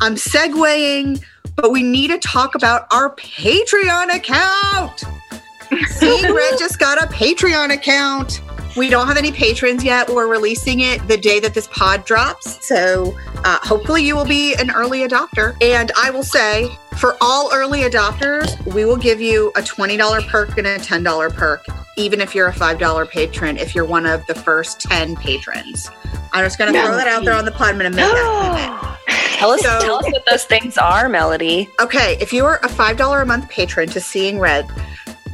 I'm 0.00 0.14
segueing, 0.14 1.22
but 1.54 1.72
we 1.72 1.82
need 1.82 2.08
to 2.08 2.18
talk 2.18 2.54
about 2.54 2.86
our 2.92 3.14
Patreon 3.16 4.14
account. 4.14 5.04
Red 6.02 6.58
just 6.58 6.78
got 6.78 7.02
a 7.02 7.06
Patreon 7.06 7.72
account. 7.72 8.40
We 8.76 8.90
don't 8.90 9.06
have 9.06 9.16
any 9.16 9.32
patrons 9.32 9.82
yet. 9.82 10.08
We're 10.10 10.26
releasing 10.26 10.80
it 10.80 11.06
the 11.08 11.16
day 11.16 11.40
that 11.40 11.54
this 11.54 11.66
pod 11.68 12.04
drops. 12.04 12.66
So 12.66 13.16
uh, 13.36 13.58
hopefully 13.62 14.02
you 14.02 14.14
will 14.14 14.26
be 14.26 14.54
an 14.56 14.70
early 14.70 15.00
adopter. 15.00 15.56
And 15.62 15.90
I 15.96 16.10
will 16.10 16.22
say, 16.22 16.70
for 16.98 17.16
all 17.22 17.50
early 17.54 17.80
adopters, 17.80 18.62
we 18.74 18.84
will 18.84 18.98
give 18.98 19.18
you 19.18 19.48
a 19.56 19.60
$20 19.60 20.28
perk 20.28 20.58
and 20.58 20.66
a 20.66 20.76
$10 20.76 21.34
perk, 21.34 21.64
even 21.96 22.20
if 22.20 22.34
you're 22.34 22.48
a 22.48 22.52
$5 22.52 23.10
patron, 23.10 23.56
if 23.56 23.74
you're 23.74 23.86
one 23.86 24.04
of 24.04 24.24
the 24.26 24.34
first 24.34 24.82
10 24.82 25.16
patrons. 25.16 25.90
I'm 26.32 26.44
just 26.44 26.58
going 26.58 26.70
to 26.70 26.78
throw 26.78 26.96
that 26.96 27.08
out 27.08 27.24
there 27.24 27.34
on 27.34 27.46
the 27.46 27.52
pod. 27.52 27.70
I'm 27.70 27.78
going 27.78 27.90
to 27.90 27.96
make 27.96 28.04
that. 28.04 28.82
Tell 29.36 29.50
us, 29.50 29.60
So- 29.60 29.78
tell 29.80 29.96
us 29.96 30.04
what 30.10 30.24
those 30.30 30.44
things 30.44 30.78
are, 30.78 31.08
Melody. 31.08 31.68
Okay, 31.80 32.16
if 32.20 32.32
you 32.32 32.44
are 32.46 32.58
a 32.62 32.68
$5 32.68 33.22
a 33.22 33.26
month 33.26 33.48
patron 33.48 33.88
to 33.90 34.00
Seeing 34.00 34.38
Red, 34.40 34.66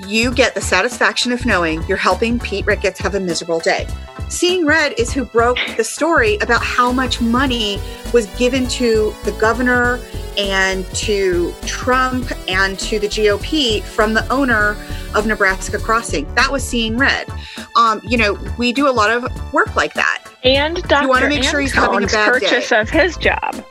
you 0.06 0.32
get 0.32 0.54
the 0.54 0.60
satisfaction 0.60 1.30
of 1.32 1.46
knowing 1.46 1.84
you're 1.86 1.96
helping 1.96 2.38
Pete 2.40 2.66
Ricketts 2.66 2.98
have 3.00 3.14
a 3.14 3.20
miserable 3.20 3.60
day. 3.60 3.86
Seeing 4.28 4.66
Red 4.66 4.94
is 4.98 5.12
who 5.12 5.24
broke 5.26 5.58
the 5.76 5.84
story 5.84 6.36
about 6.40 6.62
how 6.62 6.90
much 6.90 7.20
money 7.20 7.78
was 8.12 8.26
given 8.38 8.66
to 8.68 9.14
the 9.24 9.32
governor 9.32 10.00
and 10.38 10.86
to 10.94 11.54
Trump 11.66 12.32
and 12.48 12.78
to 12.80 12.98
the 12.98 13.06
GOP 13.06 13.82
from 13.82 14.14
the 14.14 14.26
owner 14.32 14.76
of 15.14 15.26
Nebraska 15.26 15.78
Crossing. 15.78 16.32
That 16.34 16.50
was 16.50 16.66
Seeing 16.66 16.96
Red. 16.96 17.28
Um, 17.76 18.00
you 18.02 18.16
know, 18.16 18.38
we 18.58 18.72
do 18.72 18.88
a 18.88 18.90
lot 18.90 19.10
of 19.10 19.52
work 19.52 19.76
like 19.76 19.94
that. 19.94 20.24
And 20.42 20.82
Dr. 20.88 21.06
wanna 21.08 21.28
make 21.28 21.44
sure 21.44 21.60
he's 21.60 21.72
having 21.72 21.90
a 21.90 21.92
Antone's 21.96 22.12
bad 22.12 22.32
day. 22.32 22.48
purchase 22.48 22.72
of 22.72 22.88
his 22.90 23.16
job. 23.18 23.62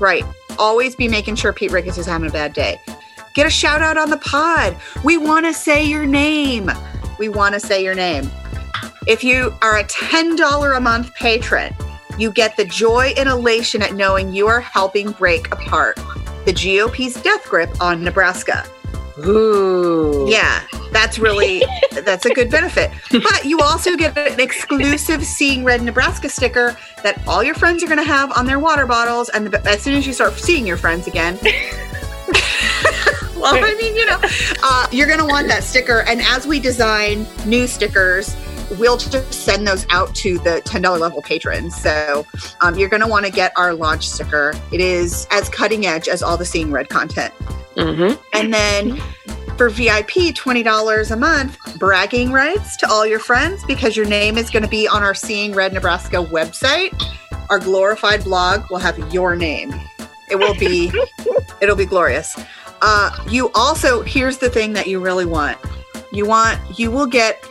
Right. 0.00 0.24
Always 0.58 0.96
be 0.96 1.08
making 1.08 1.36
sure 1.36 1.52
Pete 1.52 1.70
Ricketts 1.70 1.98
is 1.98 2.06
having 2.06 2.28
a 2.28 2.32
bad 2.32 2.52
day. 2.52 2.80
Get 3.34 3.46
a 3.46 3.50
shout 3.50 3.82
out 3.82 3.96
on 3.96 4.10
the 4.10 4.16
pod. 4.16 4.76
We 5.04 5.16
want 5.16 5.46
to 5.46 5.54
say 5.54 5.84
your 5.84 6.06
name. 6.06 6.70
We 7.18 7.28
want 7.28 7.54
to 7.54 7.60
say 7.60 7.84
your 7.84 7.94
name. 7.94 8.28
If 9.06 9.22
you 9.22 9.54
are 9.62 9.78
a 9.78 9.84
$10 9.84 10.76
a 10.76 10.80
month 10.80 11.14
patron, 11.14 11.74
you 12.18 12.32
get 12.32 12.56
the 12.56 12.64
joy 12.64 13.12
and 13.16 13.28
elation 13.28 13.82
at 13.82 13.94
knowing 13.94 14.32
you 14.32 14.46
are 14.46 14.60
helping 14.60 15.12
break 15.12 15.52
apart 15.52 15.98
the 16.44 16.52
GOP's 16.52 17.20
death 17.22 17.48
grip 17.48 17.70
on 17.80 18.02
Nebraska. 18.02 18.64
Ooh. 19.26 20.26
Yeah, 20.28 20.62
that's 20.92 21.18
really 21.18 21.64
that's 22.04 22.26
a 22.26 22.34
good 22.34 22.50
benefit. 22.50 22.90
But 23.10 23.44
you 23.44 23.60
also 23.60 23.96
get 23.96 24.16
an 24.16 24.40
exclusive 24.40 25.24
Seeing 25.24 25.64
Red 25.64 25.82
Nebraska 25.82 26.28
sticker 26.28 26.76
that 27.02 27.26
all 27.26 27.42
your 27.42 27.54
friends 27.54 27.82
are 27.82 27.86
going 27.86 27.98
to 27.98 28.04
have 28.04 28.32
on 28.36 28.46
their 28.46 28.58
water 28.58 28.86
bottles, 28.86 29.28
and 29.30 29.46
the, 29.48 29.68
as 29.68 29.82
soon 29.82 29.94
as 29.94 30.06
you 30.06 30.12
start 30.12 30.34
seeing 30.34 30.66
your 30.66 30.76
friends 30.76 31.06
again. 31.06 31.38
well, 33.36 33.54
I 33.64 33.74
mean, 33.80 33.96
you 33.96 34.06
know, 34.06 34.20
uh, 34.62 34.86
you're 34.92 35.06
going 35.06 35.18
to 35.18 35.24
want 35.24 35.48
that 35.48 35.64
sticker. 35.64 36.04
And 36.06 36.20
as 36.22 36.46
we 36.46 36.60
design 36.60 37.26
new 37.46 37.66
stickers, 37.66 38.36
we'll 38.78 38.96
just 38.96 39.32
send 39.32 39.66
those 39.66 39.86
out 39.90 40.14
to 40.16 40.38
the 40.38 40.62
$10 40.64 41.00
level 41.00 41.22
patrons. 41.22 41.74
So 41.74 42.26
um, 42.60 42.76
you're 42.76 42.88
going 42.88 43.02
to 43.02 43.08
want 43.08 43.26
to 43.26 43.32
get 43.32 43.52
our 43.56 43.74
launch 43.74 44.08
sticker. 44.08 44.54
It 44.72 44.80
is 44.80 45.26
as 45.30 45.48
cutting 45.48 45.86
edge 45.86 46.08
as 46.08 46.22
all 46.22 46.36
the 46.36 46.44
Seeing 46.44 46.70
Red 46.70 46.88
content. 46.88 47.34
Mm-hmm. 47.76 48.20
And 48.32 48.52
then 48.52 49.00
for 49.60 49.68
VIP, 49.68 50.32
$20 50.32 51.10
a 51.10 51.16
month, 51.16 51.78
bragging 51.78 52.32
rights 52.32 52.78
to 52.78 52.88
all 52.88 53.06
your 53.06 53.18
friends 53.18 53.62
because 53.64 53.94
your 53.94 54.06
name 54.06 54.38
is 54.38 54.48
going 54.48 54.62
to 54.62 54.68
be 54.70 54.88
on 54.88 55.02
our 55.02 55.12
Seeing 55.12 55.52
Red 55.52 55.74
Nebraska 55.74 56.16
website. 56.16 56.98
Our 57.50 57.58
glorified 57.58 58.24
blog 58.24 58.70
will 58.70 58.78
have 58.78 58.96
your 59.12 59.36
name. 59.36 59.74
It 60.30 60.36
will 60.36 60.54
be, 60.54 60.90
it'll 61.60 61.76
be 61.76 61.84
glorious. 61.84 62.42
Uh, 62.80 63.14
you 63.28 63.50
also, 63.54 64.00
here's 64.00 64.38
the 64.38 64.48
thing 64.48 64.72
that 64.72 64.86
you 64.86 64.98
really 64.98 65.26
want. 65.26 65.58
You 66.10 66.24
want, 66.24 66.58
you 66.78 66.90
will 66.90 67.04
get 67.04 67.46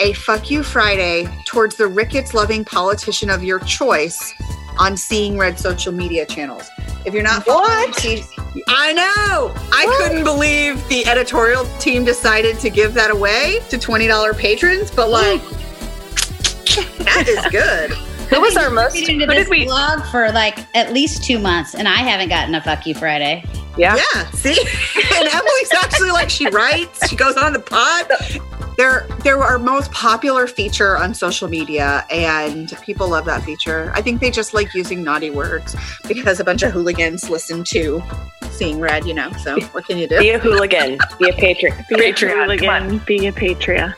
a 0.00 0.14
fuck 0.14 0.50
you 0.50 0.64
Friday 0.64 1.28
towards 1.46 1.76
the 1.76 1.86
Ricketts 1.86 2.34
loving 2.34 2.64
politician 2.64 3.30
of 3.30 3.44
your 3.44 3.60
choice 3.60 4.34
on 4.80 4.96
Seeing 4.96 5.38
Red 5.38 5.60
social 5.60 5.92
media 5.92 6.26
channels. 6.26 6.68
If 7.04 7.14
you're 7.14 7.22
not 7.22 7.44
following 7.44 7.68
What? 7.90 7.96
T- 7.96 8.24
I 8.68 8.92
know. 8.92 9.54
I 9.72 9.96
couldn't 9.98 10.24
believe 10.24 10.86
the 10.88 11.06
editorial 11.06 11.64
team 11.78 12.04
decided 12.04 12.58
to 12.60 12.70
give 12.70 12.94
that 12.94 13.10
away 13.10 13.58
to 13.70 13.78
$20 13.78 14.36
patrons, 14.38 14.90
but 14.90 15.08
like, 15.10 15.40
that 17.04 17.24
is 17.28 17.44
good. 17.50 17.90
Who 18.30 18.40
was 18.40 18.56
our 18.56 18.70
most? 18.70 18.94
Been 18.94 19.10
into 19.10 19.26
Who 19.26 19.32
this 19.34 19.44
did 19.48 19.50
we- 19.50 19.64
blog 19.64 20.04
for 20.06 20.30
like 20.32 20.58
at 20.76 20.92
least 20.92 21.24
two 21.24 21.38
months, 21.38 21.74
and 21.74 21.86
I 21.88 21.96
haven't 21.98 22.28
gotten 22.28 22.54
a 22.54 22.60
fuck 22.62 22.86
you 22.86 22.94
Friday. 22.94 23.44
Yeah. 23.76 23.96
Yeah, 23.96 24.30
see? 24.32 24.58
and 25.16 25.28
Emily's 25.28 25.72
actually 25.82 26.10
like, 26.10 26.28
she 26.30 26.46
writes, 26.48 27.08
she 27.08 27.16
goes 27.16 27.36
on 27.36 27.52
the 27.54 27.58
pod. 27.58 28.06
They're, 28.82 29.06
they're 29.22 29.38
our 29.38 29.60
most 29.60 29.92
popular 29.92 30.48
feature 30.48 30.96
on 30.96 31.14
social 31.14 31.46
media, 31.46 32.04
and 32.10 32.76
people 32.82 33.08
love 33.08 33.26
that 33.26 33.44
feature. 33.44 33.92
I 33.94 34.02
think 34.02 34.20
they 34.20 34.28
just 34.28 34.54
like 34.54 34.74
using 34.74 35.04
naughty 35.04 35.30
words 35.30 35.76
because 36.08 36.40
a 36.40 36.44
bunch 36.44 36.64
of 36.64 36.72
hooligans 36.72 37.30
listen 37.30 37.62
to 37.66 38.02
Seeing 38.50 38.80
Red, 38.80 39.06
you 39.06 39.14
know. 39.14 39.30
So, 39.34 39.60
what 39.66 39.86
can 39.86 39.98
you 39.98 40.08
do? 40.08 40.18
Be 40.18 40.30
a 40.30 40.38
hooligan. 40.40 40.98
Be 41.20 41.28
a 41.28 41.32
patriot. 41.32 41.76
Be 41.88 41.94
a 41.94 42.12
Patreon. 42.12 42.58
Come 42.58 42.88
hooligan, 42.88 42.98
be 43.06 43.28
a 43.28 43.32
patriot. 43.32 43.94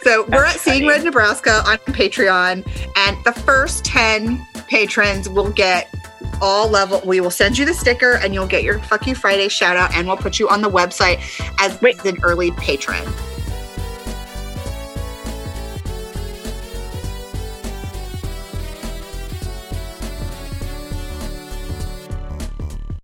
So 0.00 0.22
we're 0.22 0.46
at 0.46 0.52
That's 0.52 0.62
Seeing. 0.62 0.88
Red 0.88 1.04
Nebraska 1.04 1.62
on 1.66 1.76
Patreon, 1.92 2.66
and 2.96 3.24
the 3.26 3.32
first 3.32 3.84
10 3.84 4.42
patrons 4.68 5.28
will 5.28 5.50
get 5.50 5.94
all 6.40 6.70
level. 6.70 7.02
We 7.04 7.20
will 7.20 7.30
send 7.30 7.58
you 7.58 7.66
the 7.66 7.74
sticker, 7.74 8.14
and 8.14 8.32
you'll 8.32 8.46
get 8.46 8.62
your 8.62 8.78
Fuck 8.78 9.06
You 9.06 9.14
Friday 9.14 9.48
shout 9.48 9.76
out, 9.76 9.94
and 9.94 10.08
we'll 10.08 10.16
put 10.16 10.38
you 10.38 10.48
on 10.48 10.62
the 10.62 10.70
website 10.70 11.20
as 11.60 11.78
Wait. 11.82 12.02
an 12.06 12.16
early 12.22 12.52
patron. 12.52 13.04